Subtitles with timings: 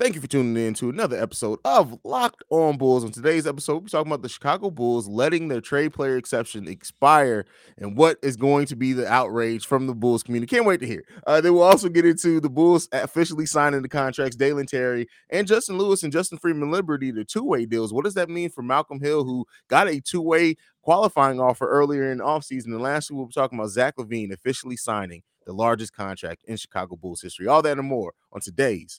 [0.00, 3.04] Thank you for tuning in to another episode of Locked On Bulls.
[3.04, 7.44] On today's episode, we're talking about the Chicago Bulls letting their trade player exception expire
[7.76, 10.56] and what is going to be the outrage from the Bulls community.
[10.56, 11.04] Can't wait to hear.
[11.26, 15.46] Uh, then we'll also get into the Bulls officially signing the contracts, Dalen Terry and
[15.46, 17.92] Justin Lewis and Justin Freeman Liberty, the two-way deals.
[17.92, 22.18] What does that mean for Malcolm Hill, who got a two-way qualifying offer earlier in
[22.18, 22.68] the offseason?
[22.68, 26.96] And lastly, we'll be talking about Zach LaVine officially signing the largest contract in Chicago
[26.96, 27.48] Bulls history.
[27.48, 28.98] All that and more on today's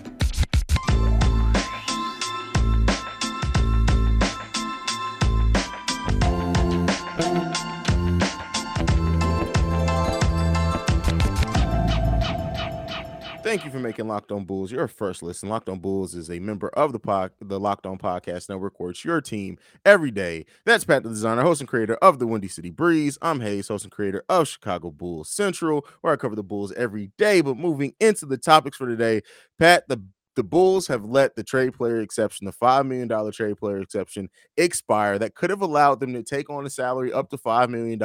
[13.51, 15.49] Thank you for making Locked On Bulls your first listen.
[15.49, 18.91] Locked On Bulls is a member of the pod, the Locked On Podcast Network, where
[18.91, 20.45] it's your team every day.
[20.63, 23.17] That's Pat, the designer, host, and creator of the Windy City Breeze.
[23.21, 27.11] I'm Hayes, host and creator of Chicago Bulls Central, where I cover the Bulls every
[27.17, 27.41] day.
[27.41, 29.21] But moving into the topics for today,
[29.59, 30.01] Pat, the
[30.35, 35.19] the Bulls have let the trade player exception, the $5 million trade player exception, expire.
[35.19, 37.99] That could have allowed them to take on a salary up to $5 million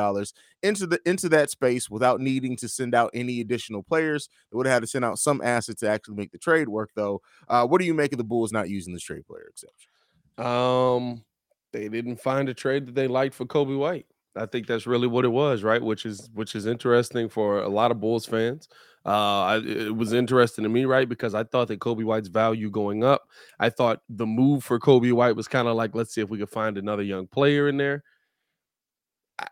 [0.63, 4.29] into the into that space without needing to send out any additional players.
[4.51, 6.91] They would have had to send out some assets to actually make the trade work,
[6.97, 7.23] though.
[7.49, 9.91] Uh, what do you make of the Bulls not using this trade player exception?
[10.39, 11.25] Um,
[11.73, 14.07] they didn't find a trade that they liked for Coby White.
[14.37, 15.83] I think that's really what it was, right?
[15.83, 18.69] Which is which is interesting for a lot of Bulls fans.
[19.05, 21.09] Uh, I, it was interesting to me, right?
[21.09, 23.23] Because I thought that Coby White's value going up.
[23.61, 26.39] I thought the move for Coby White was kind of like, let's see if we
[26.39, 28.03] could find another young player in there.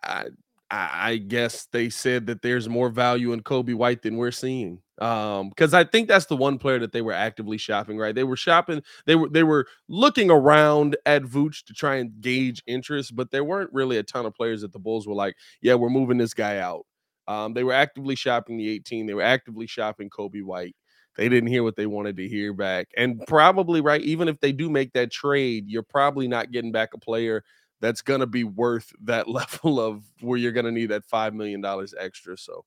[0.02, 0.27] I,
[0.75, 4.80] I, I guess they said that there's more value in Coby White than we're seeing.
[5.00, 8.14] Um, because I think that's the one player that they were actively shopping, right?
[8.14, 12.62] They were shopping, they were they were looking around at Vooch to try and gauge
[12.67, 15.75] interest, but there weren't really a ton of players that the Bulls were like, yeah,
[15.75, 16.86] we're moving this guy out.
[17.27, 19.06] Um, they were actively shopping the 18.
[19.06, 20.77] They were actively shopping Coby White.
[21.17, 22.89] They didn't hear what they wanted to hear back.
[22.96, 26.95] And probably, right, even if they do make that trade, you're probably not getting back
[26.95, 27.45] a player
[27.84, 31.34] that's going to be worth that level of where you're going to need that $5
[31.34, 31.62] million
[32.00, 32.39] extra.
[32.39, 32.64] So,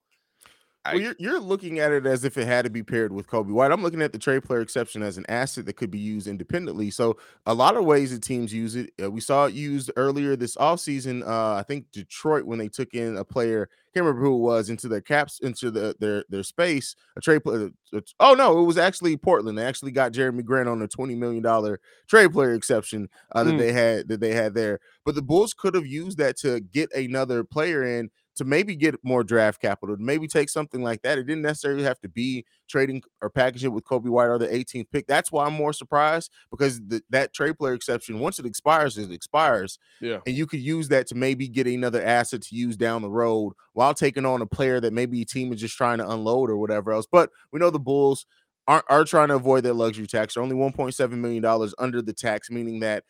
[0.94, 3.52] well, you're, you're looking at it as if it had to be paired with Coby
[3.52, 3.72] White.
[3.72, 6.90] I'm looking at the trade player exception as an asset that could be used independently.
[6.92, 8.92] So, a lot of ways that teams use it.
[9.02, 11.28] Uh, we saw it used earlier this offseason.
[11.28, 14.70] Uh, I think Detroit, when they took in a player, can't remember who it was,
[14.70, 17.72] into their caps, into the, their their space, a trade player.
[17.92, 19.58] Uh, oh, no, it was actually Portland.
[19.58, 21.78] They actually got Jerami Grant on a $20 million
[22.08, 23.58] trade player exception uh, that mm.
[23.58, 24.80] they had that they had there.
[25.04, 28.96] But the Bulls could have used that to get another player in to maybe get
[29.04, 31.18] more draft capital, to maybe take something like that.
[31.18, 34.90] It didn't necessarily have to be trading or packaging with Coby White or the 18th
[34.92, 35.08] pick.
[35.08, 39.12] That's why I'm more surprised because the, that trade player exception, once it expires, it
[39.12, 39.80] expires.
[40.02, 40.20] Yeah.
[40.26, 43.54] And you could use that to maybe get another asset to use down the road
[43.74, 46.58] while taking on a player that maybe a team is just trying to unload or
[46.58, 47.08] whatever else.
[47.12, 48.26] But we know the Bulls
[48.68, 50.34] are, are trying to avoid that luxury tax.
[50.34, 53.04] They're only $1.7 million under the tax, meaning that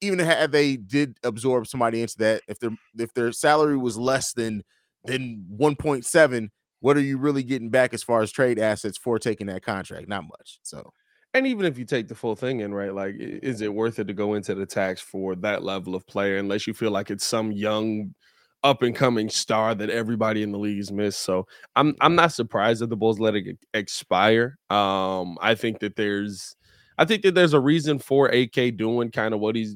[0.00, 4.32] even had they did absorb somebody into that, if their if their salary was less
[4.32, 4.62] than
[5.04, 6.48] than 1.7,
[6.80, 10.08] what are you really getting back as far as trade assets for taking that contract?
[10.08, 10.58] Not much.
[10.62, 10.92] So
[11.32, 12.92] and even if you take the full thing in, right?
[12.92, 16.38] Like, is it worth it to go into the tax for that level of player
[16.38, 18.14] unless you feel like it's some young
[18.62, 21.20] up and coming star that everybody in the league has missed.
[21.20, 21.46] So
[21.76, 24.58] I'm I'm not surprised that the Bulls let it expire.
[24.68, 26.56] Um, I think that there's
[27.00, 29.74] I think that there's a reason for AK doing kind of what he's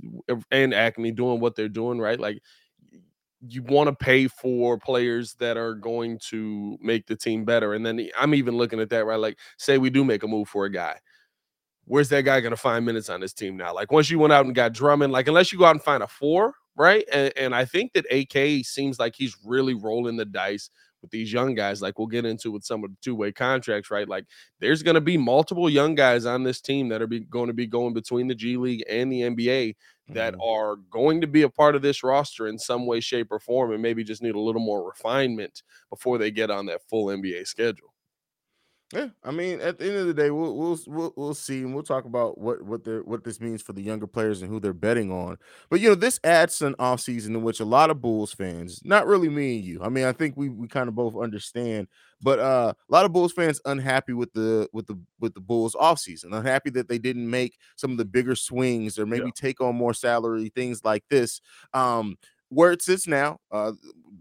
[0.50, 2.20] and Acme doing what they're doing, right?
[2.20, 2.42] Like
[3.48, 7.72] you want to pay for players that are going to make the team better.
[7.72, 9.18] And then I'm even looking at that, right?
[9.18, 10.98] Like, say we do make a move for a guy.
[11.86, 13.74] Where's that guy going to find minutes on this team now?
[13.74, 16.02] Like, once you went out and got Drummond, like, unless you go out and find
[16.02, 17.04] a four, right?
[17.12, 20.70] And, and I think that AK seems like he's really rolling the dice
[21.04, 23.90] with these young guys, like we'll get into with some of the two way contracts,
[23.90, 24.08] right?
[24.08, 24.24] Like
[24.60, 27.52] there's going to be multiple young guys on this team that are be, going to
[27.52, 29.76] be going between the G League and the NBA
[30.08, 30.42] that mm-hmm.
[30.42, 33.72] are going to be a part of this roster in some way, shape, or form,
[33.72, 37.46] and maybe just need a little more refinement before they get on that full NBA
[37.46, 37.93] schedule.
[38.94, 41.74] Yeah, I mean, at the end of the day, we'll we'll we'll, we'll see, and
[41.74, 44.60] we'll talk about what what the what this means for the younger players and who
[44.60, 45.36] they're betting on.
[45.68, 49.08] But you know, this adds an offseason in which a lot of Bulls fans, not
[49.08, 51.88] really me and you, I mean, I think we we kind of both understand,
[52.22, 55.74] but uh, a lot of Bulls fans unhappy with the with the with the Bulls
[55.74, 59.32] offseason, unhappy that they didn't make some of the bigger swings or maybe yeah.
[59.34, 61.40] take on more salary, things like this.
[61.72, 62.16] Um,
[62.48, 63.72] where it sits now, uh,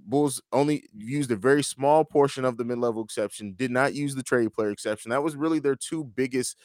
[0.05, 4.23] Bulls only used a very small portion of the mid-level exception, did not use the
[4.23, 5.11] trade player exception.
[5.11, 6.57] That was really their two biggest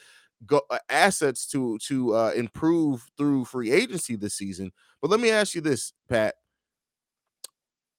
[0.46, 4.72] go, uh, assets to to uh, improve through free agency this season.
[5.00, 6.34] But let me ask you this, Pat.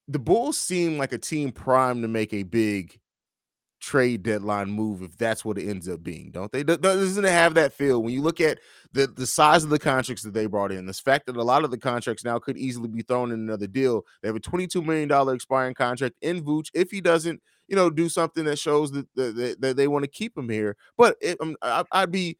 [0.07, 2.99] The Bulls seem like a team primed to make a big
[3.79, 6.63] trade deadline move if that's what it ends up being, don't they?
[6.63, 8.59] Doesn't it have that feel when you look at
[8.93, 11.63] the the size of the contracts that they brought in, this fact that a lot
[11.63, 14.05] of the contracts now could easily be thrown in another deal.
[14.21, 17.89] They have a twenty-two million dollar expiring contract in Vooch if he doesn't, you know,
[17.89, 20.75] do something that shows that that, that they want to keep him here.
[20.97, 22.37] But it, um, I, I'd be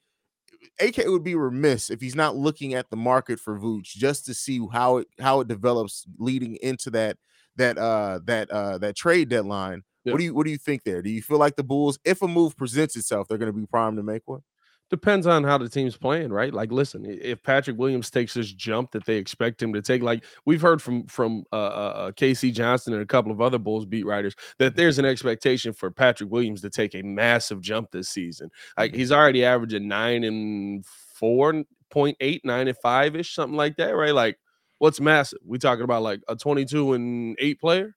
[0.80, 4.34] AK would be remiss if he's not looking at the market for Vooch just to
[4.34, 7.18] see how it how it develops leading into that
[7.56, 10.14] that uh that uh that trade deadline yeah.
[10.14, 11.02] What do you what do you think there?
[11.02, 13.66] Do you feel like the Bulls, if a move presents itself, they're going to be
[13.66, 14.42] primed to make one?
[14.90, 16.52] Depends on how the team's playing, right?
[16.52, 20.24] Like, listen, if Patrick Williams takes this jump that they expect him to take, like
[20.46, 22.50] we've heard from from uh, uh, uh K.C.
[22.52, 26.32] Johnson and a couple of other Bulls beat writers, that there's an expectation for Patrick
[26.32, 28.50] Williams to take a massive jump this season.
[28.78, 29.00] Like mm-hmm.
[29.00, 33.92] he's already averaging nine and four point eight, nine and five ish, something like that,
[33.96, 34.14] right?
[34.14, 34.40] Like,
[34.80, 35.40] what's massive?
[35.46, 37.96] We talking about like a twenty-two and eight player?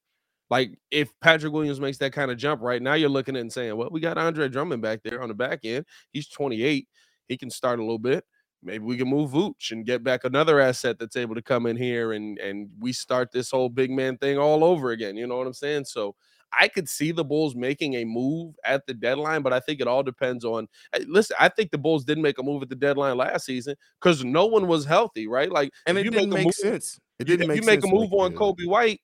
[0.53, 3.51] Like if Patrick Williams makes that kind of jump right now, you're looking at and
[3.51, 5.87] saying, well, we got Andre Drummond back there on the back end.
[6.13, 6.87] He's 28.
[7.27, 8.23] He can start a little bit.
[8.63, 11.79] Maybe we can move Vooch and get back another asset that's able to come in
[11.79, 15.17] here and and we start this whole big man thing all over again.
[15.17, 15.87] You know what I'm saying?
[15.87, 16.17] So
[16.53, 19.89] I could see the Bulls making a move at the deadline, but I think it
[19.89, 20.69] all depends on.
[20.93, 23.75] Eh, listen, I think the Bulls didn't make a move at the deadline last season
[23.99, 25.51] because no one was healthy, right?
[25.51, 27.01] Like, and it didn't make, move, sense.
[27.19, 29.01] It didn't you, make you make a move on Coby White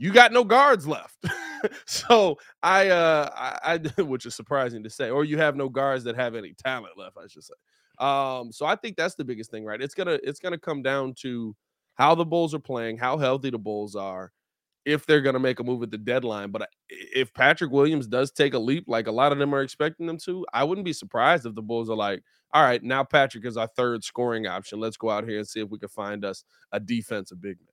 [0.00, 1.26] you got no guards left.
[1.86, 6.04] so I uh I, I, which is surprising to say, or you have no guards
[6.04, 7.54] that have any talent left, I should say.
[7.98, 9.80] Um, so I think that's the biggest thing, right?
[9.80, 11.54] It's gonna it's gonna come down to
[11.96, 14.32] how the Bulls are playing, how healthy the Bulls are,
[14.86, 16.50] if they're gonna make a move at the deadline.
[16.50, 20.06] But if Patrick Williams does take a leap, like a lot of them are expecting
[20.06, 22.22] them to, I wouldn't be surprised if the Bulls are like,
[22.54, 24.80] all right, now Patrick is our third scoring option.
[24.80, 26.42] Let's go out here and see if we can find us
[26.72, 27.69] a defensive big man.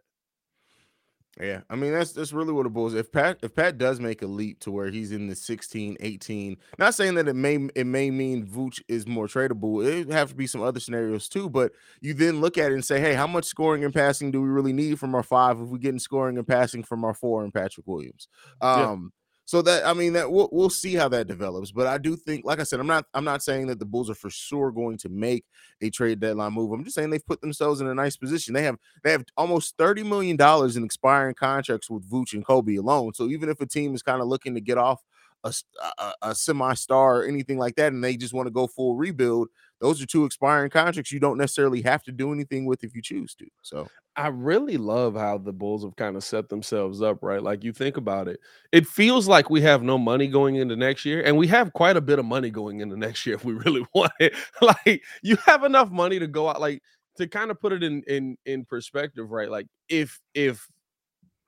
[1.40, 2.96] Yeah, I mean that's that's really what it Bulls.
[2.96, 6.58] If Pat if Pat does make a leap to where he's in the 16, 18,
[6.80, 9.86] not saying that it may it may mean Vooch is more tradable.
[9.86, 11.50] It have to be some other scenarios too.
[11.50, 14.42] But you then look at it and say, hey, how much scoring and passing do
[14.42, 17.44] we really need from our five if we getting scoring and passing from our four
[17.44, 18.28] and Patrick Williams?
[18.60, 19.14] Um,
[19.48, 21.72] so that I mean that we'll we'll see how that develops.
[21.72, 24.10] But I do think, like I said, I'm not I'm not saying that the Bulls
[24.10, 25.46] are for sure going to make
[25.80, 26.74] a trade deadline move.
[26.74, 28.54] I'm just saying they've put themselves in a nice position.
[28.54, 32.78] They have they have almost thirty million dollars in expiring contracts with Vooch and Coby
[32.78, 33.14] alone.
[33.14, 35.02] So even if a team is kind of looking to get off
[35.46, 35.54] a,
[35.98, 39.48] a, a semi-star or anything like that, and they just want to go full rebuild,
[39.80, 43.02] those are two expiring contracts you don't necessarily have to do anything with if you
[43.02, 43.46] choose to.
[43.62, 47.42] So I really love how the Bulls have kind of set themselves up, right?
[47.42, 48.40] Like you think about it,
[48.72, 51.98] it feels like we have no money going into next year, and we have quite
[51.98, 54.34] a bit of money going into next year if we really want it.
[54.62, 56.82] like you have enough money to go out, like
[57.18, 59.50] to kind of put it in in in perspective, right?
[59.50, 60.68] Like if if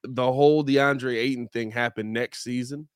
[0.03, 2.87] the whole DeAndre Ayton thing happened next season,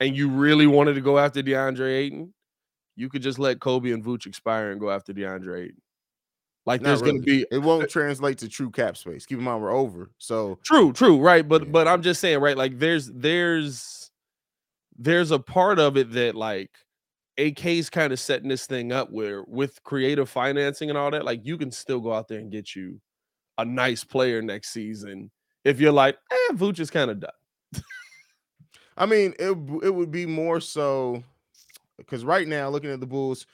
[0.00, 2.32] and you really wanted to go after DeAndre Ayton,
[2.96, 5.82] you could just let Coby and Vooch expire and go after DeAndre Ayton.
[6.66, 7.12] Like Not there's really.
[7.12, 9.26] going to be it won't translate to true cap space.
[9.26, 10.10] Keep in mind we're over.
[10.18, 11.46] So true, true, right?
[11.46, 11.68] But yeah.
[11.70, 12.56] but I'm just saying, right?
[12.56, 14.10] Like there's there's
[14.96, 16.70] there's a part of it that like
[17.36, 21.44] AK's kind of setting this thing up where with creative financing and all that, like
[21.44, 23.00] you can still go out there and get you
[23.58, 25.30] a nice player next season
[25.64, 27.82] if you're like, eh, Vooch is kind of done.
[28.96, 31.22] I mean, it it would be more so
[31.98, 33.46] because right now, looking at the Bulls,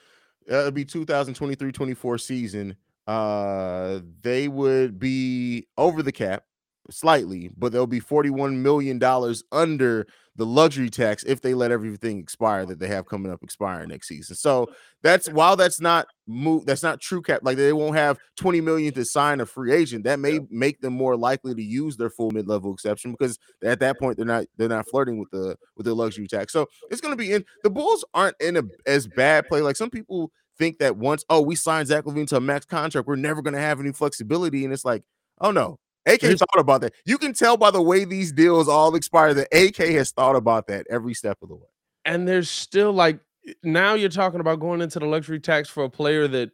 [0.47, 2.77] it'd be 2023-24 season.
[3.07, 6.45] Uh, they would be over the cap
[6.91, 10.07] slightly, but they'll be 41 million dollars under
[10.41, 14.09] the luxury tax if they let everything expire that they have coming up expiring next
[14.09, 14.35] season.
[14.35, 14.69] So
[15.03, 18.95] that's while that's not move that's not true cap like they won't have 20 million
[18.95, 22.31] to sign a free agent that may make them more likely to use their full
[22.31, 25.95] mid-level exception because at that point they're not they're not flirting with the with the
[25.95, 26.55] luxury tax.
[26.55, 29.77] So it's going to be in the Bulls aren't in a as bad play like
[29.77, 33.17] some people think that once oh we signed Zach LaVine to a max contract we're
[33.17, 35.03] never going to have any flexibility and it's like
[35.43, 36.95] oh no AK thought about that.
[37.05, 40.67] You can tell by the way these deals all expire that AK has thought about
[40.69, 41.69] that every step of the way.
[42.05, 43.21] And there's still like
[43.63, 46.51] now you're talking about going into the luxury tax for a player that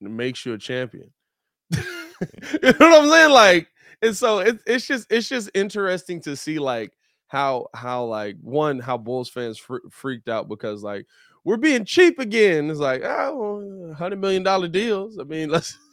[0.00, 1.10] makes you a champion.
[1.76, 1.80] you
[2.62, 3.30] know what I'm saying?
[3.30, 3.68] Like,
[4.02, 6.92] and so it's it's just it's just interesting to see like
[7.28, 11.06] how how like one how Bulls fans fr- freaked out because like
[11.44, 12.70] we're being cheap again.
[12.70, 15.18] It's like oh, hundred million dollar deals.
[15.18, 15.76] I mean, let's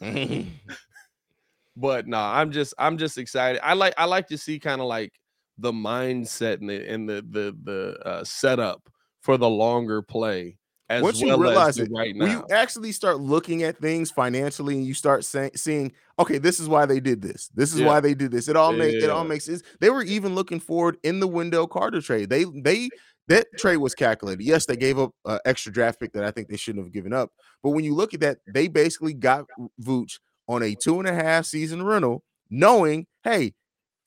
[1.76, 3.60] But no, I'm just I'm just excited.
[3.62, 5.12] I like I like to see kind of like
[5.58, 8.88] the mindset and the and the the the uh, setup
[9.22, 10.56] for the longer play
[10.88, 12.38] as Once well you realize it, right when now.
[12.38, 16.68] you actually start looking at things financially and you start saying, seeing, okay, this is
[16.68, 17.48] why they did this.
[17.54, 17.88] This is Yeah.
[17.88, 18.48] why they did this.
[18.48, 19.62] It all makes it all makes sense.
[19.80, 22.30] They were even looking forward in the Wendell Carter trade.
[22.30, 22.90] They they
[23.28, 24.44] that trade was calculated.
[24.44, 27.12] Yes, they gave up uh, extra draft pick that I think they shouldn't have given
[27.12, 27.30] up.
[27.62, 29.46] But when you look at that, they basically got
[29.82, 33.54] Vooch on a two and a half season rental, knowing, hey,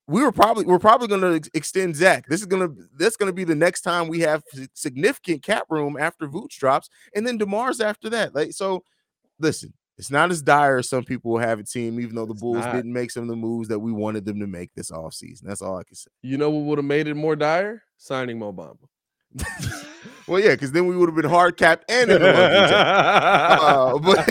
[0.07, 2.25] we were probably we're probably going to extend Zach.
[2.27, 4.43] This is gonna that's gonna be the next time we have
[4.73, 8.33] significant cap room after Vooch drops, and then DeMar's after that.
[8.33, 8.83] Like so,
[9.39, 11.99] listen, it's not as dire as some people have it seem.
[11.99, 12.73] Even though the It's Bulls not.
[12.73, 15.43] didn't make some of the moves that we wanted them to make this offseason.
[15.43, 16.09] That's all I can say.
[16.23, 17.83] You know what would have made it more dire?
[17.97, 18.87] Signing Mo Bamba.
[20.27, 22.29] Well, yeah, because then we would have been hard capped and in the.
[23.59, 24.25] Uh, but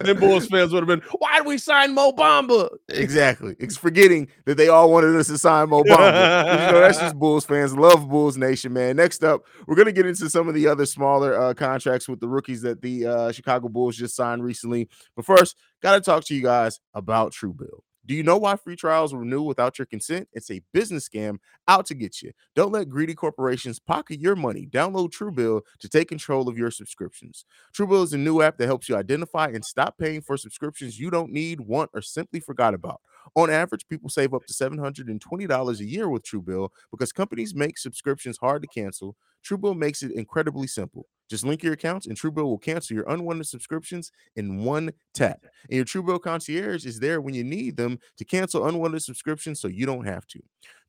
[0.00, 2.68] then Bulls fans would have been, why did we sign Mo Bamba?
[2.88, 3.54] Exactly.
[3.58, 6.66] It's forgetting that they all wanted us to sign Mo Bamba.
[6.66, 7.76] you know, that's just Bulls fans.
[7.76, 8.96] Love Bulls Nation, man.
[8.96, 12.28] Next up, we're gonna get into some of the other smaller uh, contracts with the
[12.28, 14.88] rookies that the uh, Chicago Bulls just signed recently.
[15.16, 17.80] But first, gotta talk to you guys about Truebill.
[18.06, 20.28] Do you know why free trials renew without your consent?
[20.32, 22.32] It's a business scam out to get you.
[22.54, 24.66] Don't let greedy corporations pocket your money.
[24.66, 27.46] Download Truebill to take control of your subscriptions.
[27.74, 31.10] Truebill is a new app that helps you identify and stop paying for subscriptions you
[31.10, 33.00] don't need, want, or simply forgot about.
[33.34, 38.38] On average, people save up to $720 a year with Truebill because companies make subscriptions
[38.38, 39.16] hard to cancel.
[39.44, 41.06] Truebill makes it incredibly simple.
[41.30, 45.44] Just link your accounts, and Truebill will cancel your unwanted subscriptions in one tap.
[45.70, 49.68] And your Truebill concierge is there when you need them to cancel unwanted subscriptions so
[49.68, 50.40] you don't have to.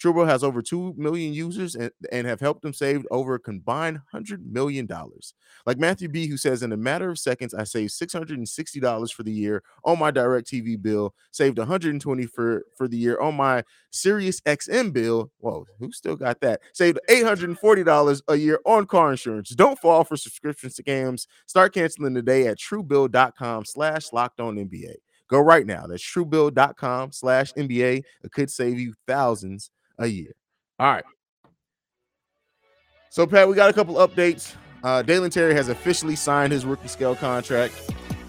[0.01, 3.99] Truebill has over 2 million users and, and have helped them save over a combined
[4.13, 4.87] $100 million.
[5.65, 9.31] Like Matthew B., who says, In a matter of seconds, I saved $660 for the
[9.31, 14.93] year on my DirecTV bill, saved 120 for, for the year on my Sirius XM
[14.93, 15.31] bill.
[15.39, 16.61] Whoa, who still got that?
[16.73, 19.49] Saved $840 a year on car insurance.
[19.49, 21.27] Don't fall for subscription scams.
[21.47, 24.95] Start canceling today at truebill.com slash locked on NBA.
[25.29, 25.87] Go right now.
[25.87, 28.03] That's truebill.com slash NBA.
[28.23, 30.33] It could save you thousands a year.
[30.79, 31.05] All right.
[33.09, 34.55] So, Pat, we got a couple updates.
[34.83, 37.73] Uh, Dalen Terry has officially signed his rookie scale contract.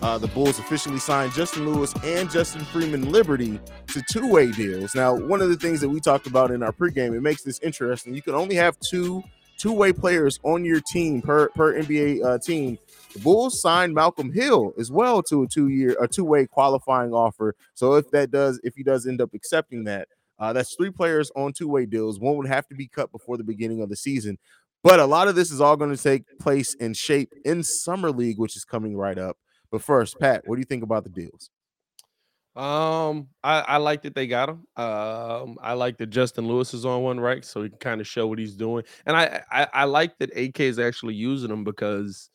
[0.02, 4.94] Uh, the Bulls officially signed Justin Lewis and Justin Freeman Liberty to two way deals.
[4.94, 7.58] Now, one of the things that we talked about in our pregame, it makes this
[7.60, 8.14] interesting.
[8.14, 9.22] You can only have two
[9.58, 12.78] two way players on your team per per NBA uh, team.
[13.14, 17.12] The Bulls signed Malcolm Hill as well to a two year a two way qualifying
[17.12, 17.54] offer.
[17.74, 21.30] So if that does if he does end up accepting that, uh, that's three players
[21.34, 22.20] on two way deals.
[22.20, 24.38] One would have to be cut before the beginning of the season.
[24.82, 28.10] But a lot of this is all going to take place in shape in summer
[28.10, 29.36] league, which is coming right up.
[29.70, 31.50] But first, Pat, what do you think about the deals?
[32.56, 34.66] Um, I, I like that they got him.
[34.76, 38.06] Um, I like that Justin Lewis is on one right, so he can kind of
[38.06, 38.82] show what he's doing.
[39.04, 42.30] And I, I I like that AK is actually using him because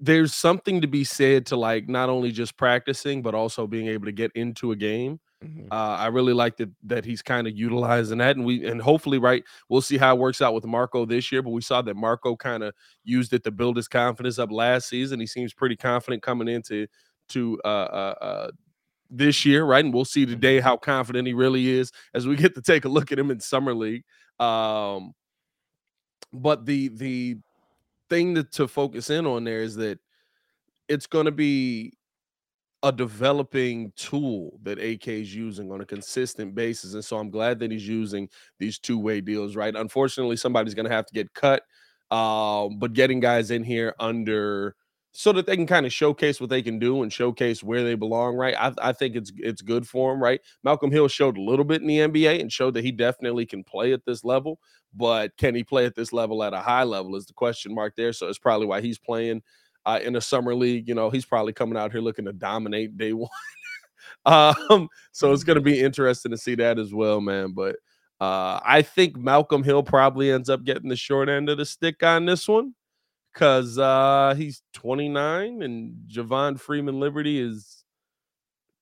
[0.00, 4.06] there's something to be said to like not only just practicing but also being able
[4.06, 5.20] to get into a game.
[5.44, 5.66] Mhm.
[5.70, 9.18] Uh, I really like that that he's kind of utilizing that, and we and hopefully,
[9.18, 11.42] right, we'll see how it works out with Marko this year.
[11.42, 12.74] But we saw that Marko kind of
[13.04, 15.20] used it to build his confidence up last season.
[15.20, 16.86] He seems pretty confident coming into
[17.30, 18.50] to uh, uh, uh,
[19.10, 19.84] this year, right?
[19.84, 22.88] And we'll see today how confident he really is as we get to take a
[22.90, 24.04] look at him in summer league.
[24.40, 25.14] Um,
[26.32, 27.36] but the the
[28.10, 29.98] thing to focus in on there is that
[30.88, 31.94] it's going to be
[32.86, 36.94] a developing tool that AK is using on a consistent basis.
[36.94, 38.28] And so I'm glad that he's using
[38.60, 39.74] these two-way deals, right?
[39.74, 41.64] Unfortunately, somebody's going to have to get cut.
[42.12, 44.76] Um, but getting guys in here under
[45.10, 47.96] so that they can kind of showcase what they can do and showcase where they
[47.96, 48.54] belong, right?
[48.56, 50.40] I, I think it's it's good for him, right?
[50.62, 53.64] Malcolm Hill showed a little bit in the NBA and showed that he definitely can
[53.64, 54.60] play at this level,
[54.94, 57.96] but can he play at this level at a high level is the question mark
[57.96, 58.12] there.
[58.12, 59.42] So it's probably why he's playing
[59.86, 60.88] uh, in a summer league.
[60.88, 63.30] You know, he's probably coming out here looking to dominate day one.
[64.26, 67.52] um, so it's going to be interesting to see that as well, man.
[67.52, 67.76] But
[68.20, 72.02] uh, I think Malcolm Hill probably ends up getting the short end of the stick
[72.02, 72.74] on this one
[73.32, 77.84] because uh, he's 29 and Javon Freeman Liberty is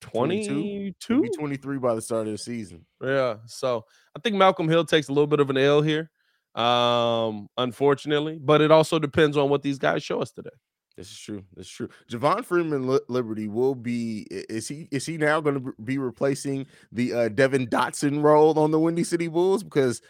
[0.01, 0.95] 22.
[1.09, 2.87] He'll be 23 by the start of the season.
[3.03, 3.37] Yeah.
[3.47, 3.85] So
[4.17, 6.11] I think Malcolm Hill takes a little bit of an L here,
[6.55, 10.51] um, unfortunately, but it also depends on what these guys show us today.
[10.97, 11.43] This is true.
[11.57, 11.89] This is true.
[12.11, 14.87] Javon Freeman Liberty will be is he?
[14.93, 19.03] Is he now going to be replacing the uh, Devon Dotson role on the Windy
[19.05, 19.63] City Bulls?
[19.65, 20.01] Because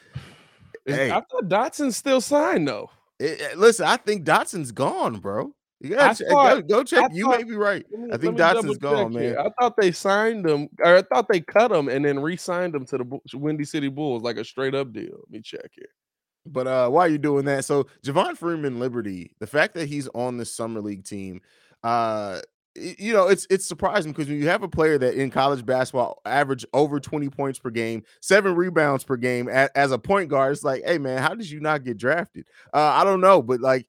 [0.87, 1.11] Hey.
[1.11, 2.91] I thought Dotson's still signed though.
[3.19, 5.55] eh, eh, listen, I think Dotson's gone, bro.
[5.81, 7.11] You gotta check, thought- go, go check.
[7.11, 7.85] I you thought- may be right.
[7.91, 9.35] Me- I think Dotson's gone, check here.
[9.37, 9.47] man.
[9.47, 12.85] I thought they signed him, or I thought they cut him and then re-signed him
[12.87, 15.17] to the Windy City Bulls like a straight up deal.
[15.17, 15.89] Let me check here.
[16.47, 20.37] But uh, while you're doing that, so Javon Freeman Liberty, the fact that he's on
[20.37, 21.41] the summer league team,
[21.83, 22.41] uh,
[22.77, 26.21] you know, it's it's surprising because when you have a player that in college basketball
[26.25, 30.53] average over 20 points per game, seven rebounds per game as, as a point guard,
[30.53, 32.47] it's like, hey man, how did you not get drafted?
[32.73, 33.87] Uh, I don't know, but like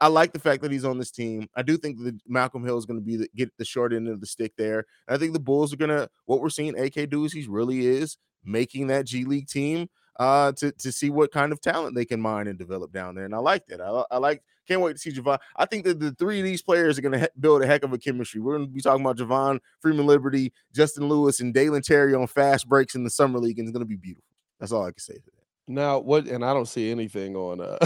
[0.00, 1.48] I, like the fact that he's on this team.
[1.54, 4.08] I do think that Malcolm Hill is going to be the, get the short end
[4.08, 4.86] of the stick there.
[5.06, 7.86] And I think the Bulls are to what we're seeing AK do is he really
[7.86, 12.04] is making that G League team uh, to to see what kind of talent they
[12.04, 13.24] can mine and develop down there.
[13.24, 13.80] And I like that.
[13.80, 14.42] I, I like.
[14.66, 15.38] Can't wait to see Javon.
[15.56, 17.84] I think that the three of these players are going to he- build a heck
[17.84, 18.40] of a chemistry.
[18.40, 22.26] We're going to be talking about Javon, Freeman Liberty, Justin Lewis, and Dalen Terry on
[22.26, 24.24] fast breaks in the summer league, and it's going to be beautiful.
[24.58, 25.44] That's all I can say for that.
[25.68, 26.26] Now, what?
[26.28, 27.60] And I don't see anything on.
[27.60, 27.76] uh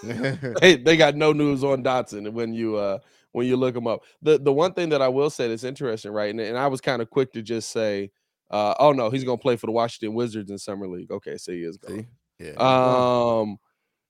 [0.60, 2.98] they, they got no news on Dotson when you uh
[3.32, 4.02] when you look them up.
[4.22, 6.30] The the one thing that I will say that's interesting, right?
[6.30, 8.10] And, and I was kind of quick to just say
[8.50, 11.10] uh, oh no, he's gonna play for the Washington Wizards in summer league.
[11.10, 12.06] Okay, so he is going.
[12.38, 12.52] Yeah.
[12.52, 13.58] Um,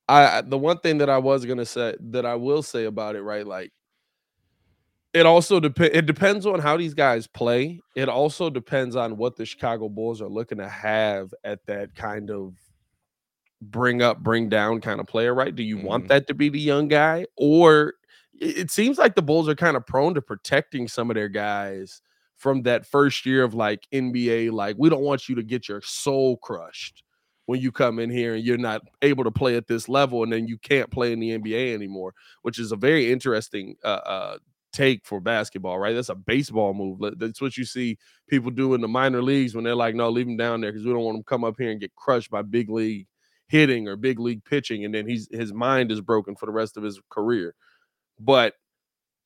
[0.09, 3.23] I the one thing that I was gonna say that I will say about it,
[3.23, 3.47] right?
[3.47, 3.73] Like,
[5.12, 5.97] it also depends.
[5.97, 7.80] It depends on how these guys play.
[7.97, 12.30] It also depends on what the Chicago Bulls are looking to have at that kind
[12.30, 12.54] of
[13.61, 15.54] bring up, bring down kind of player, right?
[15.54, 15.87] Do you mm-hmm.
[15.87, 17.95] want that to be the young guy, or
[18.40, 22.02] it seems like the Bulls are kind of prone to protecting some of their guys
[22.38, 25.83] from that first year of like NBA, like we don't want you to get your
[25.83, 27.02] soul crushed
[27.47, 30.33] when you come in here and you're not able to play at this level and
[30.33, 34.38] then you can't play in the NBA anymore, which is a very interesting uh, uh,
[34.73, 35.95] take for basketball, right?
[35.95, 37.00] That's a baseball move.
[37.18, 40.28] That's what you see people do in the minor leagues when they're like, no, leave
[40.28, 42.30] him down there because we don't want him to come up here and get crushed
[42.30, 43.07] by big league
[43.49, 46.76] hitting or big league pitching, and then he's his mind is broken for the rest
[46.76, 47.54] of his career.
[48.21, 48.54] But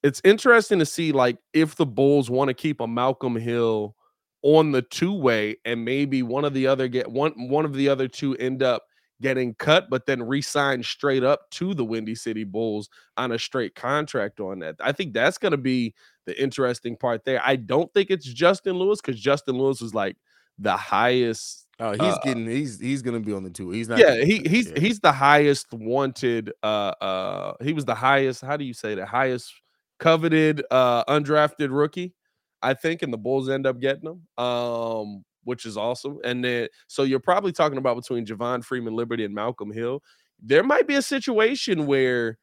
[0.02, 3.94] it's interesting to see like if the Bulls want to keep a Malcolm Hill
[4.42, 7.88] on the two way and maybe one of the other get one one of the
[7.88, 8.82] other two end up
[9.21, 13.76] getting cut but then re-signed straight up to the Windy City Bulls on a straight
[13.76, 14.75] contract on that.
[14.80, 15.94] I think that's going to be
[16.26, 17.40] the interesting part there.
[17.44, 20.16] I don't think it's Justin Lewis cuz Justin Lewis was like
[20.59, 23.70] the highest Oh, he's uh, getting he's he's gonna be on the two.
[23.70, 23.98] He's not.
[23.98, 26.53] Yeah, he he's he's the highest wanted.
[26.62, 28.40] Uh, uh, he was the highest.
[28.42, 29.53] How do you say the highest
[30.02, 32.12] coveted uh undrafted rookie,
[32.60, 34.44] I think, and the Bulls end up getting him.
[34.44, 36.18] Um, which is awesome.
[36.24, 40.02] And then so you're probably talking about between Javon Freeman Liberty and Malcolm Hill.
[40.40, 42.38] There might be a situation where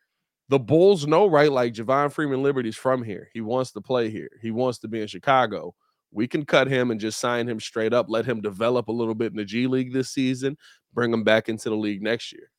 [0.49, 1.51] the Bulls know, right?
[1.51, 3.29] Like Javon Freeman Liberty's from here.
[3.33, 4.29] He wants to play here.
[4.41, 5.75] He wants to be in Chicago.
[6.11, 9.13] We can cut him and just sign him straight up, let him develop a little
[9.13, 10.57] bit in the G League this season,
[10.93, 12.49] bring him back into the league next year.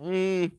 [0.00, 0.52] Mm,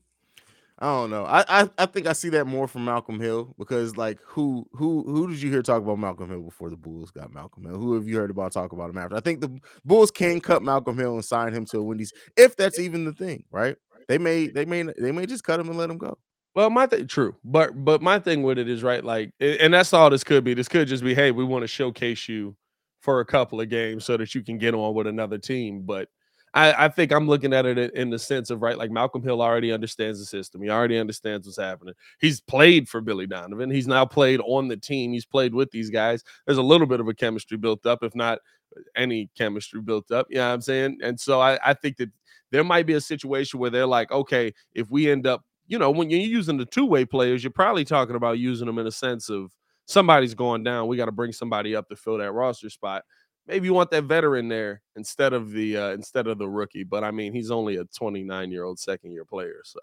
[0.78, 1.24] I don't know.
[1.24, 5.04] I, I I think I see that more from Malcolm Hill because like who who
[5.04, 7.78] who did you hear talk about Malcolm Hill before the Bulls got Malcolm Hill?
[7.78, 9.16] Who have you heard about talk about him after?
[9.16, 12.56] I think the Bulls can cut Malcolm Hill and sign him to a Wendy's if
[12.56, 13.76] that's even the thing, right?
[14.08, 16.18] They may they may they may just cut him and let him go.
[16.54, 19.92] Well, my thing, true, but but my thing with it is right, like, and that's
[19.94, 20.54] all this could be.
[20.54, 22.54] This could just be, hey, we want to showcase you
[23.00, 25.82] for a couple of games so that you can get on with another team.
[25.82, 26.08] But
[26.56, 29.42] I, I think I'm looking at it in the sense of right, like Malcolm Hill
[29.42, 30.62] already understands the system.
[30.62, 31.92] He already understands what's happening.
[32.18, 33.70] He's played for Billy Donovan.
[33.70, 35.12] He's now played on the team.
[35.12, 36.24] He's played with these guys.
[36.46, 38.38] There's a little bit of a chemistry built up, if not
[38.74, 40.28] uh, any chemistry built up.
[40.30, 40.98] You know what I'm saying?
[41.02, 42.10] And so I, I think that
[42.50, 45.90] there might be a situation where they're like, okay, if we end up, you know,
[45.90, 49.28] when you're using the two-way players, you're probably talking about using them in a sense
[49.28, 49.52] of
[49.84, 50.86] somebody's going down.
[50.86, 53.04] We got to bring somebody up to fill that roster spot
[53.46, 56.84] maybe you want that veteran there instead of the uh, instead of the rookie.
[56.84, 59.60] But I mean, he's only a 29 year old second year player.
[59.64, 59.80] So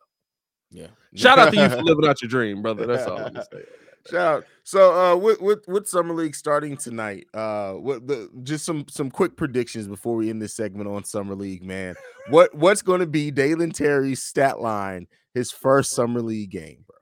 [0.71, 2.85] yeah, shout out to you for living out your dream, brother.
[2.85, 3.63] That's all I'm say.
[4.09, 4.45] Shout out.
[4.63, 9.09] So uh with, with with summer league starting tonight, uh what the just some some
[9.09, 11.95] quick predictions before we end this segment on summer league, man.
[12.29, 16.97] what what's gonna be Dalen Terry's stat line his first summer league game, bro?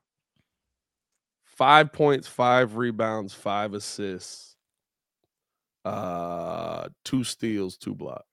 [1.44, 4.51] Five points, five rebounds, five assists
[5.86, 8.26] uh two steals, two blocks.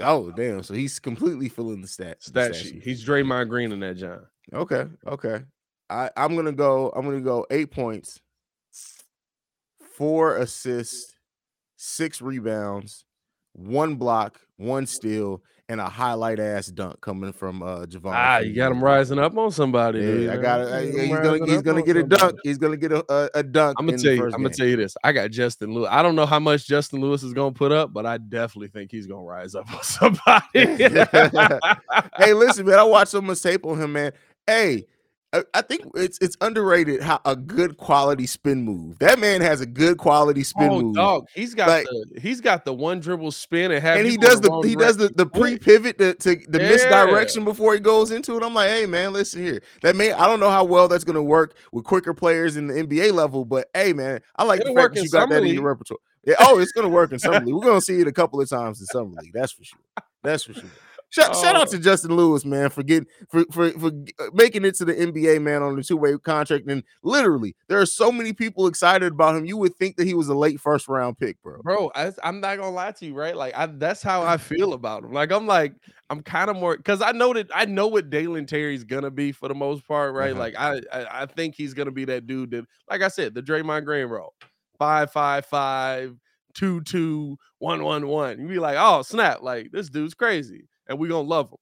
[0.00, 0.62] Oh damn!
[0.62, 2.24] So he's completely filling the stats.
[2.24, 2.82] Stat sheet.
[2.82, 4.26] He's Draymond Green in that John.
[4.52, 5.42] Okay, okay.
[5.90, 6.90] I I'm gonna go.
[6.90, 8.20] I'm gonna go eight points,
[9.96, 11.14] four assists,
[11.76, 13.04] six rebounds,
[13.52, 15.42] one block, one steal,
[15.72, 18.12] and a highlight ass dunk coming from uh Javon.
[18.14, 20.00] Ah, you got him rising up on somebody.
[20.00, 20.94] Yeah, dude, I got it.
[20.94, 22.38] He's gonna he's gonna get a dunk.
[22.44, 23.76] He's gonna get a, a, a dunk.
[23.80, 24.24] I'm gonna tell you.
[24.24, 24.94] I'm gonna tell you this.
[25.02, 25.88] I got Justin Lewis.
[25.90, 28.90] I don't know how much Justin Lewis is gonna put up, but I definitely think
[28.90, 30.44] he's gonna rise up on somebody.
[32.18, 32.78] hey, listen, man.
[32.78, 34.12] I watched so much tape on him, man.
[34.46, 34.86] Hey,
[35.54, 38.98] I think it's it's underrated how a good quality spin move.
[38.98, 40.94] That man has a good quality spin oh, move.
[40.94, 44.18] Dog, he's got Like- the he's got the one dribble spin and have and he
[44.18, 46.68] does the wrong he does the, the pre pivot to, to the Yeah.
[46.68, 48.42] misdirection before he goes into it.
[48.42, 49.62] I'm like, hey man, listen here.
[49.80, 52.74] That may I don't know how well that's gonna work with quicker players in the
[52.74, 55.46] NBA level, but hey man, I like It'll the fact that you got that summer
[55.46, 55.98] in your repertoire.
[56.24, 57.54] Yeah, oh, it's gonna work in summer league.
[57.54, 59.32] We're gonna see it a couple of times in summer league.
[59.32, 59.80] That's for sure.
[60.22, 60.70] That's for sure.
[61.12, 61.70] Shout, shout out Oh.
[61.72, 65.42] to Justin Lewis, man, for getting for for for uh, making it to the NBA,
[65.42, 66.66] man, on the two way contract.
[66.68, 69.44] And literally, there are so many people excited about him.
[69.44, 71.60] You would think that he was a late first round pick, bro.
[71.62, 74.72] bro I, i'm not gonna lie to you right like I, that's how i feel
[74.72, 75.74] about him like i'm like
[76.10, 79.32] i'm kind of more because i know that i know what dalen terry's gonna be
[79.32, 80.40] for the most part right Uh-huh.
[80.40, 83.42] like I, I i think he's gonna be that dude that like i said the
[83.42, 84.34] draymond green role
[84.78, 86.16] five five five
[86.54, 90.98] two two one one one you be like oh snap like this dude's crazy and
[90.98, 91.58] we gonna love him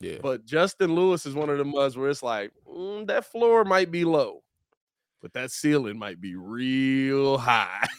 [0.00, 3.64] Yeah, but justin lewis is one of the muds where it's like mm, that floor
[3.64, 4.42] might be low
[5.20, 7.86] but that ceiling might be real high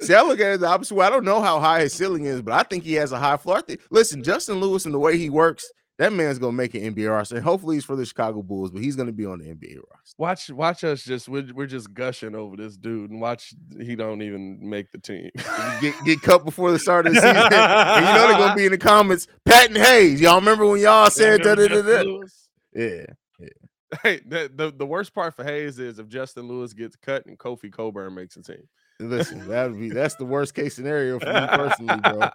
[0.00, 1.04] See, I look at it the opposite way.
[1.04, 3.36] I don't know how high his ceiling is, but I think he has a high
[3.36, 3.58] floor.
[3.58, 6.94] I think, listen, Justin Lewis and the way he works, that man's gonna make an
[6.94, 7.36] NBA roster.
[7.36, 10.14] And hopefully, he's for the Chicago Bulls, but he's gonna be on the NBA roster.
[10.16, 14.22] Watch, watch us just we're, we're just gushing over this dude, and watch he don't
[14.22, 15.28] even make the team.
[15.82, 18.64] Get get cut before the start of the season, and you know they're gonna be
[18.64, 19.26] in the comments.
[19.44, 22.02] Patton Hayes, y'all remember when y'all said da da?
[22.74, 23.04] Yeah,
[24.02, 27.38] Hey, the, the the worst part for Hayes is if Justin Lewis gets cut and
[27.38, 28.68] Kofi Cockburn makes a team.
[29.00, 32.28] Listen, that would be that's the worst case scenario for me personally, bro.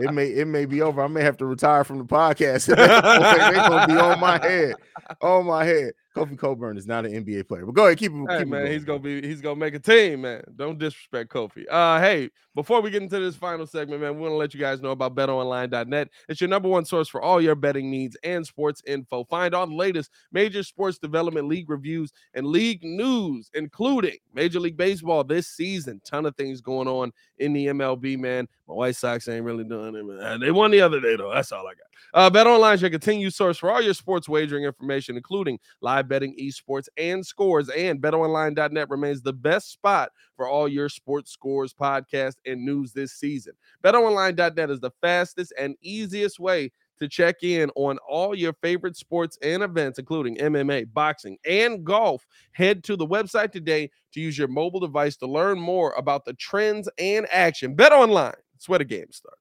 [0.00, 1.02] It may it may be over.
[1.02, 2.66] I may have to retire from the podcast.
[2.66, 4.74] They're gonna be on my head,
[5.20, 5.92] on my head.
[6.16, 8.26] Kofi Cockburn is not an NBA player, but go ahead, keep him.
[8.28, 8.72] Hey keep it man, going.
[8.72, 10.42] he's gonna be he's gonna make a team, man.
[10.56, 11.64] Don't disrespect Kofi.
[11.70, 14.60] Uh hey, before we get into this final segment, man, we want to let you
[14.60, 16.08] guys know about betonline.net.
[16.28, 19.24] It's your number one source for all your betting needs and sports info.
[19.24, 24.78] Find all the latest major sports development league reviews and league news, including Major League
[24.78, 26.00] Baseball this season.
[26.04, 28.48] Ton of things going on in the MLB, man.
[28.66, 30.04] My White Sox ain't really doing it.
[30.04, 30.40] man.
[30.40, 31.32] They won the other day, though.
[31.32, 31.86] That's all I got.
[32.14, 36.36] Uh, BetOnline is your continued source for all your sports wagering information, including live betting,
[36.38, 37.68] esports, and scores.
[37.68, 43.12] And betonline.net remains the best spot for all your sports scores, podcast, and news this
[43.12, 43.54] season.
[43.84, 49.38] BetOnline.net is the fastest and easiest way to check in on all your favorite sports
[49.42, 52.26] and events, including MMA, boxing, and golf.
[52.52, 56.32] Head to the website today to use your mobile device to learn more about the
[56.34, 57.74] trends and action.
[57.74, 58.34] Bet online.
[58.54, 59.40] It's where the game starts.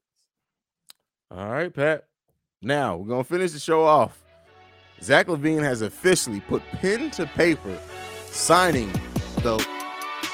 [1.31, 2.05] All right, Pat.
[2.61, 4.24] Now we're gonna finish the show off.
[5.05, 7.77] Zach LaVine has officially put pen to paper,
[8.25, 8.91] signing
[9.43, 9.63] the.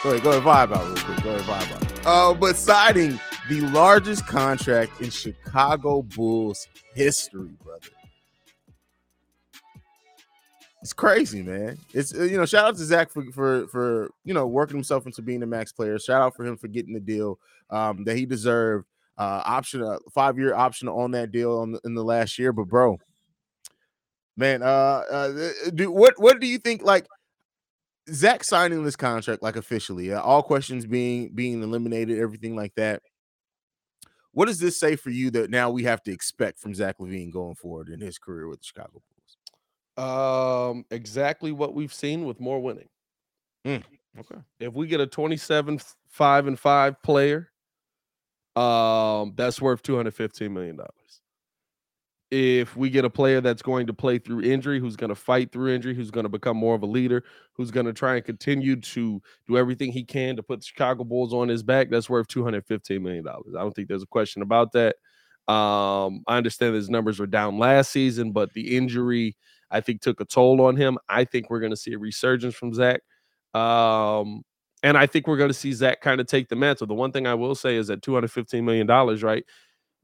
[0.01, 1.23] Go ahead, go ahead, vibe out real quick.
[1.23, 2.05] Go ahead, vibe out.
[2.05, 7.89] Uh, but signing the largest contract in Chicago Bulls history, brother.
[10.81, 11.77] It's crazy, man.
[11.93, 15.05] It's uh, you know, shout out to Zach for for for you know working himself
[15.05, 15.99] into being a max player.
[15.99, 17.39] Shout out for him for getting the deal
[17.71, 18.85] um, that he deserved
[19.17, 22.53] uh option a five year option on that deal on the, in the last year
[22.53, 22.97] but bro
[24.37, 27.05] man uh, uh do what what do you think like
[28.09, 33.01] zach signing this contract like officially uh, all questions being being eliminated everything like that
[34.33, 37.31] what does this say for you that now we have to expect from zach lavine
[37.31, 39.37] going forward in his career with the chicago bulls
[39.97, 42.87] Um, exactly what we've seen with more winning.
[44.19, 47.51] okay If we get a 27 5 and 5 player,
[48.55, 51.20] um, that's worth 215 million dollars.
[52.31, 55.51] If we get a player that's going to play through injury, who's going to fight
[55.51, 58.23] through injury, who's going to become more of a leader, who's going to try and
[58.25, 62.09] continue to do everything he can to put the Chicago Bulls on his back, that's
[62.09, 63.53] worth 215 million dollars.
[63.57, 64.95] I don't think there's a question about that.
[65.51, 69.35] Um, I understand his numbers were down last season, but the injury
[69.69, 70.97] I think took a toll on him.
[71.09, 73.01] I think we're going to see a resurgence from Zach.
[73.53, 74.43] Um,
[74.83, 76.87] and I think we're going to see Zach kind of take the mantle.
[76.87, 79.43] The one thing I will say is that $215 million, right?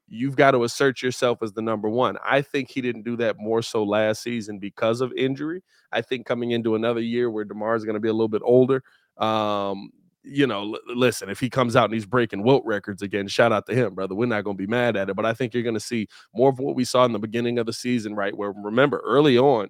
[0.09, 2.17] You've got to assert yourself as the number one.
[2.25, 5.63] I think he didn't do that more so last season because of injury.
[5.91, 8.41] I think coming into another year where DeMar is going to be a little bit
[8.45, 8.83] older,
[9.17, 9.89] um,
[10.23, 13.51] you know, l- listen, if he comes out and he's breaking Wilt records again, shout
[13.51, 14.15] out to him, brother.
[14.15, 15.15] We're not going to be mad at it.
[15.15, 17.59] But I think you're going to see more of what we saw in the beginning
[17.59, 18.35] of the season, right?
[18.35, 19.69] Where remember early on,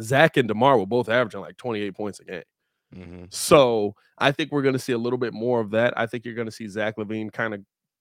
[0.00, 2.42] Zach and DeMar were both averaging like 28 points a game.
[2.94, 3.24] mm-hmm.
[3.30, 5.94] So I think we're going to see a little bit more of that.
[5.98, 7.60] I think you're going to see Zach LaVine kind of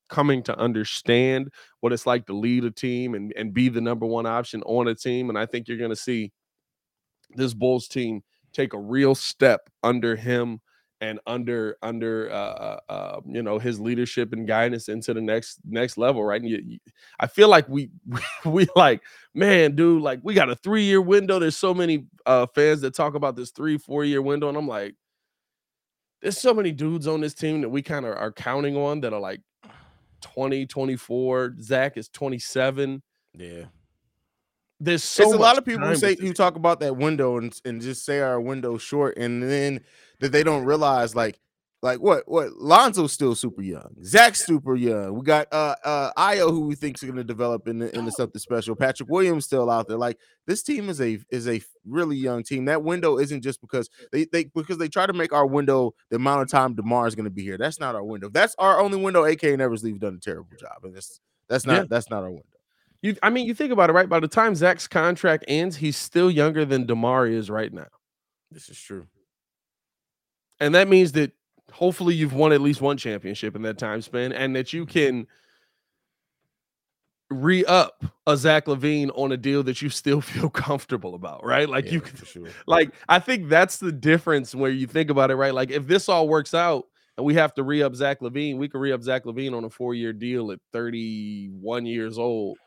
[0.10, 1.50] coming to understand
[1.82, 4.88] what it's like to lead a team and, and be the number one option on
[4.88, 5.30] a team.
[5.30, 6.32] And I think you're going to see
[7.36, 8.22] this Bulls team
[8.54, 10.62] take a real step under him
[11.02, 15.60] and under under uh, uh, uh, you know his leadership and guidance into the next
[15.66, 16.42] next level, right?
[16.42, 16.80] And you, you,
[17.20, 17.90] I feel like we
[18.46, 19.02] we like
[19.34, 21.40] man, dude, like we got a three year window.
[21.40, 24.68] There's so many uh, fans that talk about this three four year window, and I'm
[24.68, 24.96] like,
[26.22, 29.14] there's so many dudes on this team that we kind of are counting on that
[29.14, 29.42] are like
[30.22, 31.56] 20, 24.
[31.62, 33.02] Zach is 27.
[33.38, 33.66] Yeah.
[34.80, 37.38] There's so There's a lot of people who say with who talk about that window
[37.38, 39.82] and, and just say our window short, and then
[40.20, 41.40] that they don't realize like
[41.86, 45.14] like what what Lonzo's still super young, Zach's super young.
[45.14, 48.12] We got uh uh Ayo who we think is going to develop in the, into
[48.12, 48.76] something special.
[48.76, 49.98] Patrick Williams still out there.
[49.98, 50.18] Like
[50.48, 52.66] this team is a is a really young team.
[52.66, 56.16] That window isn't just because they they because they try to make our window the
[56.16, 57.58] amount of time DeMar is going to be here.
[57.60, 58.30] That's not our window.
[58.30, 59.24] That's our only window.
[59.24, 61.84] AK and Eversley've done a terrible job, and that's that's not Yeah.
[61.88, 62.44] that's not our window.
[63.04, 64.10] You, I mean, you think about it, right?
[64.10, 67.86] By the time Zach's contract ends, he's still younger than DeMar is right now,
[68.50, 69.06] This is true.
[70.60, 71.32] and that means that
[71.72, 74.92] hopefully you've won at least one championship in that time span, and that you mm-hmm.
[74.92, 75.28] can
[77.30, 81.68] re-up a Zach LaVine on a deal that you still feel comfortable about, right?
[81.70, 82.48] Like you can sure.
[82.68, 85.54] like I think that's the difference where you think about it, right?
[85.54, 86.86] Like if this all works out
[87.18, 90.14] and we have to re-up Zach LaVine, we could re-up Zach LaVine on a four-year
[90.14, 92.58] deal at 31 years old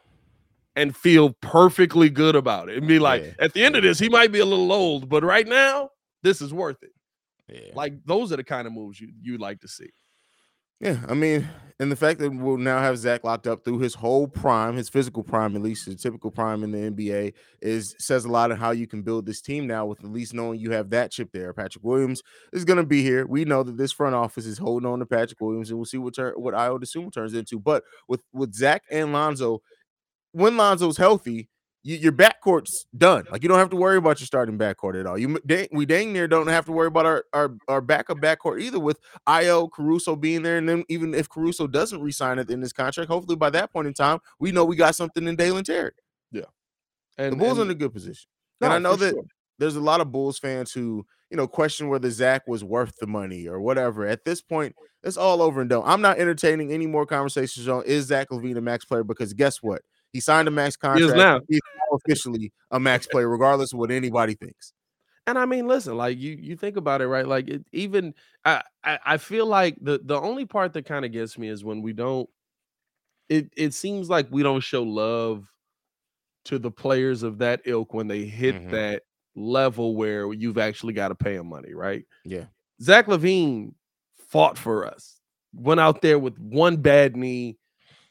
[0.77, 3.99] and feel perfectly good about it and be like, Yeah, at the end of this,
[3.99, 5.91] he might be a little old, but right now,
[6.23, 6.93] this is worth it.
[7.49, 7.73] Yeah.
[7.75, 9.91] Like those are the kind of moves you you like to see.
[10.81, 11.49] Yeah, I mean,
[11.81, 14.89] and the fact that we'll now have Zach locked up through his whole prime, his
[14.89, 18.59] physical prime, at least his typical prime in the NBA, is says a lot of
[18.59, 21.31] how you can build this team now with at least knowing you have that chip
[21.33, 21.53] there.
[21.53, 23.27] Patrick Williams is going to be here.
[23.27, 25.99] We know that this front office is holding on to Patrick Williams, and we'll see
[25.99, 27.59] what turn what Ayo Dosunmu turns into.
[27.59, 29.63] But with with Zach and Lonzo,
[30.31, 31.49] when Lonzo's healthy,
[31.83, 33.25] you, your backcourt's done.
[33.31, 35.17] Like you don't have to worry about your starting backcourt at all.
[35.17, 38.61] You dang, we dang near don't have to worry about our our, our backup backcourt
[38.61, 38.81] either.
[38.81, 42.63] With Ayo Caruso being there, and then even if Caruso doesn't resign at the end
[42.63, 45.37] of his contract, hopefully by that point in time, we know we got something in
[45.37, 45.93] Dalen Terry.
[46.33, 46.43] Yeah.
[47.17, 48.29] And The Bulls are in a good position,
[48.61, 49.25] and I know that sure.
[49.59, 53.07] there's a lot of Bulls fans who you know question whether Zach was worth the
[53.07, 54.07] money or whatever.
[54.07, 55.83] At this point, it's all over and done.
[55.85, 59.63] I'm not entertaining any more conversations on is Zach LaVine a max player because guess
[59.63, 59.83] what?
[60.13, 61.11] He signed a max He contract.
[61.11, 61.41] is now.
[61.49, 64.73] He's now officially a max player, regardless of what anybody thinks.
[65.27, 67.27] And I mean, listen, like you you think about it, right?
[67.27, 68.15] Like it, even
[68.47, 71.63] I, I I feel like the the only part that kind of gets me is
[71.65, 72.29] when we don't.
[73.29, 75.45] It it seems like we don't show love
[76.47, 78.71] to the players of that ilk when they hit Mhm.
[78.71, 79.03] that
[79.37, 82.05] level where you've actually got to pay them money, right?
[82.25, 82.47] Yeah.
[82.81, 83.75] Zach LaVine
[84.31, 85.21] fought for us,
[85.53, 87.58] went out there with one bad knee,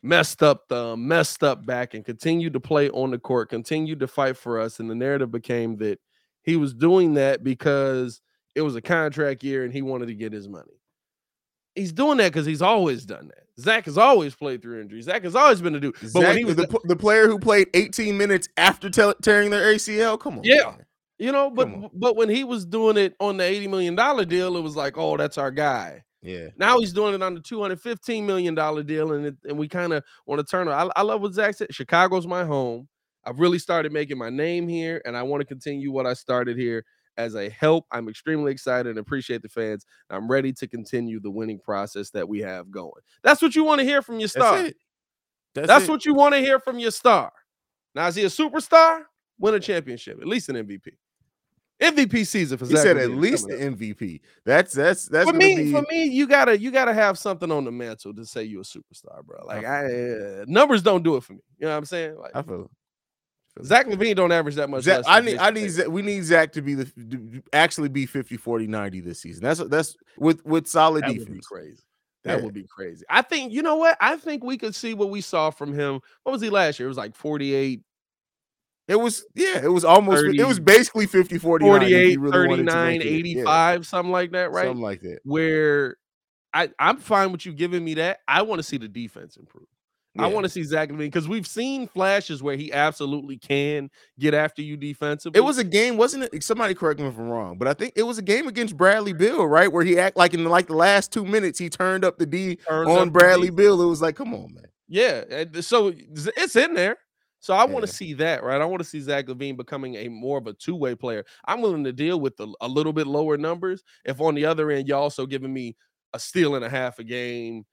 [0.04, 4.08] messed up thumb, messed up back, and continued to play on the court, continued to
[4.08, 4.80] fight for us.
[4.80, 6.00] And the narrative became that
[6.44, 8.22] he was doing that because
[8.56, 10.80] it was a contract year and he wanted to get his money.
[11.76, 13.44] He's doing that because he's always done that.
[13.60, 15.06] Zach has always played through injuries.
[15.06, 15.96] Zach has always been a dude.
[16.02, 19.14] But Zach, when he was the, pl- the player who played 18 minutes after te-
[19.22, 20.72] tearing their ACL, come on, Yeah.
[20.78, 20.86] man.
[21.20, 21.68] You know, but
[22.00, 23.96] but when he was doing it on the $80 million
[24.28, 26.04] deal, it was like, oh, that's our guy.
[26.22, 29.94] Yeah, Now he's doing it on the $215 million deal, and it, and we kind
[29.94, 30.68] of want to turn.
[30.68, 31.74] I, I love what Zach said.
[31.74, 32.88] Chicago's my home.
[33.26, 36.58] I've really started making my name here, and I want to continue what I started
[36.58, 36.84] here
[37.18, 37.86] as a help.
[37.92, 39.86] I'm extremely excited and appreciate the fans.
[40.10, 43.02] I'm ready to continue the winning process that we have going.
[43.24, 44.66] That's what you want to hear from your that's star.
[44.66, 44.78] it.
[45.56, 45.92] That's, That's it.
[45.92, 47.32] what you want to hear from your star.
[47.96, 49.04] Now, is he a superstar?
[49.40, 50.90] Win a championship, at least an MVP.
[51.82, 52.98] MVP season for he Zach said.
[52.98, 54.22] At least the MVP.
[54.46, 57.66] That's that's that's for me, be, for me, you gotta you gotta have something on
[57.66, 59.46] the mantle to say you're a superstar, bro.
[59.46, 61.40] Like I uh, numbers don't do it for me.
[61.60, 62.18] You know what I'm saying?
[62.18, 62.70] Like I feel.
[63.64, 64.84] Zach LaVine don't average that much.
[64.84, 68.06] Zach, I need I need Zach, we need Zach to be the to actually be
[68.06, 69.44] 50 40 90 this season.
[69.44, 71.48] That's that's with with solid That would be defense.
[71.48, 71.82] crazy.
[72.24, 72.44] That Yeah.
[72.46, 73.04] would be crazy.
[73.10, 73.98] I think you know what?
[74.00, 76.02] I think we could see what we saw from him.
[76.24, 76.88] What was he last year?
[76.88, 77.82] It was like 48,
[78.88, 84.12] It was yeah, it was almost it was basically 50 40 48, 39, 85, something
[84.12, 84.66] like that, right?
[84.68, 85.20] Something like that.
[85.24, 85.98] Where
[86.54, 88.20] I, I'm fine with you giving me that.
[88.28, 89.68] I want to see the defense improve.
[90.20, 94.34] I want to see Zach LaVine because we've seen flashes where he absolutely can get
[94.34, 95.38] after you defensively.
[95.38, 96.44] It was a game, wasn't it?
[96.44, 99.14] Somebody correct me if I'm wrong, but I think it was a game against Bradley
[99.14, 99.72] Beal, right?
[99.72, 102.58] Where he act like in like the last two minutes he turned up the D
[102.68, 103.80] on Bradley Beal.
[103.80, 104.66] It was like, come on, man.
[104.88, 105.24] Yeah,
[105.62, 106.98] so it's in there.
[107.40, 108.60] So I want to see that, right?
[108.60, 111.24] I want to see Zach LaVine becoming a more of a two-way player.
[111.46, 114.72] I'm willing to deal with the, a little bit lower numbers if on the other
[114.72, 115.76] end you're also giving me
[116.14, 117.66] a steal and a half a game,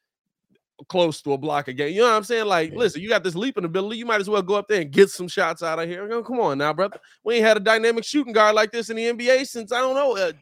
[0.88, 1.94] close to a block a game.
[1.94, 2.46] You know what I'm saying?
[2.46, 2.79] Like, Yeah.
[2.79, 3.96] listen, you got this leaping ability.
[3.96, 6.07] You might as well go up there and get some shots out of here.
[6.22, 6.98] Come on now, brother.
[7.22, 9.94] We ain't had a dynamic shooting guard like this in the NBA since I don't
[9.94, 10.16] know.
[10.16, 10.33] Uh,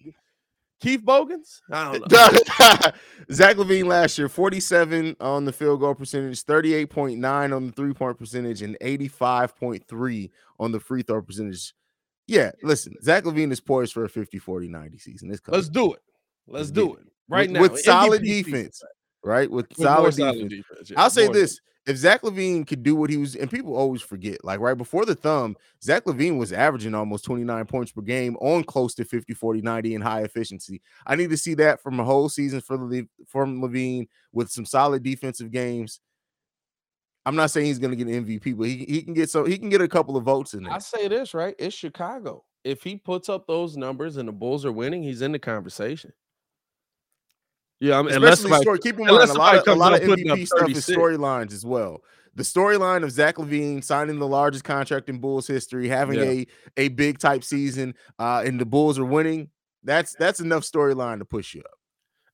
[0.83, 1.62] Keith Bogans?
[1.71, 2.18] I don't know.
[3.33, 8.18] Zach LaVine last year, 47 on the field goal percentage, 38.9 on the three point
[8.18, 11.73] percentage, and 85.3 on the free throw percentage.
[12.27, 15.33] Yeah, listen, Zach LaVine is poised for a 50, 40, 90 season.
[15.47, 16.01] Let's do it.
[16.49, 17.61] Let's do it right with, now.
[17.62, 18.88] With solid MVP defense, season.
[19.23, 19.51] right?
[19.51, 20.37] With, with solid, defense.
[20.37, 20.90] solid defense.
[20.90, 24.03] Yeah, I'll say this if Zach LaVine could do what he was, and people always
[24.03, 28.37] forget, like right before the thumb, Zach LaVine was averaging almost 29 points per game
[28.37, 30.81] on close to 50, 40, 90 in high efficiency.
[31.07, 34.64] I need to see that from a whole season for the from LaVine with some
[34.64, 36.01] solid defensive games.
[37.25, 39.45] I'm not saying he's going to get an MVP, but he, he can get so
[39.45, 40.73] he can get a couple of votes in there.
[40.73, 42.45] I say this right, it's Chicago.
[42.64, 46.12] If he puts up those numbers and the Bulls are winning, he's in the conversation.
[47.83, 48.79] Yeah, I mean, especially story.
[48.79, 52.05] Keep in mind, a lot of a lot of MVP stuff is storylines as well.
[52.37, 56.25] The storyline of Zach LaVine signing the largest contract in Bulls history, having yeah.
[56.25, 59.51] a a big type season, uh, and the Bulls are winning.
[59.83, 61.77] That's that's enough storyline to push you up.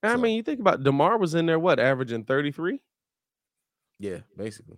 [0.03, 0.19] I so.
[0.19, 2.83] mean, you think about DeMar was in there, what averaging thirty three?
[3.99, 4.77] Yeah, basically.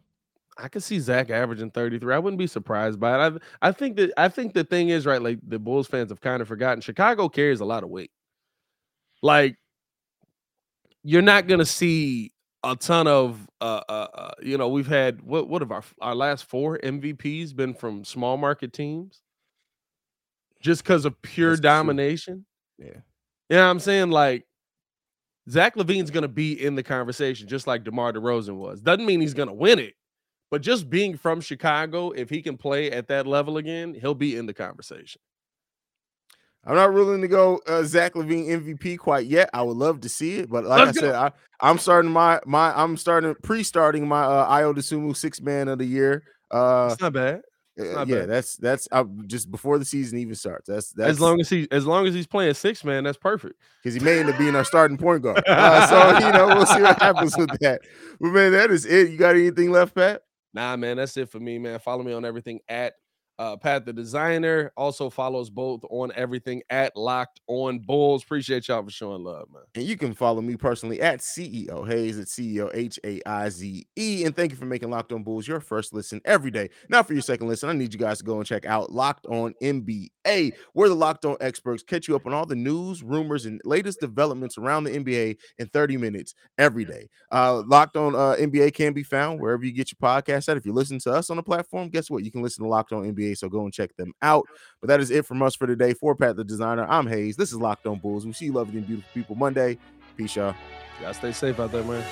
[0.56, 2.14] I could see Zach averaging 33.
[2.14, 3.40] I wouldn't be surprised by it.
[3.62, 6.20] I I think that I think the thing is right, like the Bulls fans have
[6.20, 6.80] kind of forgotten.
[6.80, 8.12] Chicago carries a lot of weight.
[9.20, 9.56] Like
[11.02, 12.32] you're not gonna see
[12.62, 16.14] a ton of uh, uh, uh, you know we've had what what have our our
[16.14, 19.22] last four MVPs been from small market teams
[20.60, 22.44] just because of pure That's domination.
[22.78, 22.88] True.
[22.88, 23.00] Yeah,
[23.48, 24.44] you know what I'm saying like
[25.48, 28.80] Zach LaVine's gonna be in the conversation just like DeMar DeRozan was.
[28.80, 29.94] Doesn't mean he's gonna win it,
[30.50, 34.36] but just being from Chicago, if he can play at that level again, he'll be
[34.36, 35.20] in the conversation.
[36.64, 39.48] I'm not willing to go uh, Zach LaVine MVP quite yet.
[39.54, 42.40] I would love to see it, but like Let's I said, I, I'm starting my
[42.44, 46.22] my I'm starting pre-starting my uh, Ayo Dosunmu six man of the year.
[46.50, 47.42] Uh, That's not bad.
[47.80, 48.28] Uh, not yeah, bad.
[48.28, 50.68] that's that's uh, just before the season even starts.
[50.68, 53.54] That's that's as long as he as long as he's playing six man, that's perfect.
[53.82, 55.42] Because he may end up being our starting point guard.
[55.48, 57.80] Uh, so you know we'll see what happens with that.
[58.20, 59.10] But man, that is it.
[59.10, 60.22] You got anything left, Pat?
[60.52, 61.78] Nah, man, that's it for me, man.
[61.78, 62.94] Follow me on everything at
[63.40, 68.22] uh, Pat the designer also follows both on everything at Locked On Bulls.
[68.22, 69.62] Appreciate y'all for showing love, man.
[69.74, 73.86] And you can follow me personally at CEO Haize at CEO H A I Z
[73.96, 74.24] E.
[74.26, 76.68] And thank you for making Locked On Bulls your first listen every day.
[76.90, 79.24] Now for your second listen, I need you guys to go and check out Locked
[79.28, 80.52] On NBA.
[80.74, 84.00] We're the Locked On experts, catch you up on all the news, rumors, and latest
[84.00, 87.08] developments around the NBA in 30 minutes every day.
[87.32, 90.58] Uh, Locked On uh, NBA can be found wherever you get your podcast at.
[90.58, 92.22] If you listen to us on the platform, guess what?
[92.22, 94.46] You can listen to Locked On NBA so go and check them out.
[94.80, 95.94] But that is it from us for today.
[95.94, 97.36] For Pat the Designer, I'm Hayes.
[97.36, 98.26] This is Locked On Bulls.
[98.26, 99.78] We see lovely and beautiful people Monday.
[100.16, 100.54] Peace, y'all.
[101.02, 102.04] Y'all stay safe out there, man.